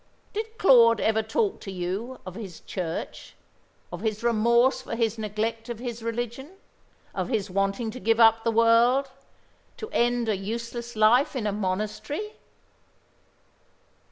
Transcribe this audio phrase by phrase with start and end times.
[0.33, 3.35] Did Claude ever talk to you of his Church,
[3.93, 6.53] of his remorse for his neglect of his religion,
[7.13, 9.11] of his wanting to give up the world,
[9.77, 12.33] to end a useless life in a monastery?"